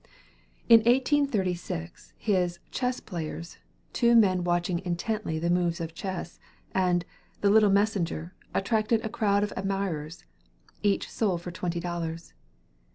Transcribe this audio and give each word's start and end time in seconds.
In 0.67 0.79
1836, 0.79 2.13
his 2.17 2.57
"Chess 2.71 2.99
Players," 3.01 3.59
two 3.93 4.15
men 4.15 4.43
watching 4.43 4.79
intently 4.79 5.37
the 5.37 5.51
moves 5.51 5.79
of 5.79 5.93
chess, 5.93 6.39
and 6.71 7.05
"The 7.41 7.51
Little 7.51 7.69
Messenger," 7.69 8.33
attracted 8.51 9.05
a 9.05 9.09
crowd 9.09 9.43
of 9.43 9.53
admirers. 9.55 10.25
Each 10.81 11.07
sold 11.07 11.43
for 11.43 11.51
twenty 11.51 11.79
dollars. 11.79 12.33